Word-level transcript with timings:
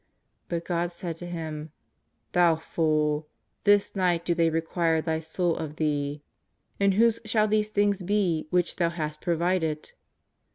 But 0.49 0.65
God 0.65 0.91
said 0.91 1.17
to 1.17 1.27
him: 1.27 1.69
'^ 2.29 2.31
Thou 2.31 2.55
fool, 2.55 3.27
this 3.65 3.95
night 3.95 4.25
do 4.25 4.33
they 4.33 4.49
require 4.49 4.99
thy 4.99 5.19
soul 5.19 5.55
of 5.55 5.75
thee, 5.75 6.23
and 6.79 6.95
whose 6.95 7.19
shall 7.23 7.47
those 7.47 7.69
things 7.69 8.01
be 8.01 8.47
which 8.49 8.77
thou 8.77 8.89
hast 8.89 9.21
pro 9.21 9.37
vided 9.37 9.91